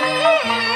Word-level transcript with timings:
Música 0.00 0.69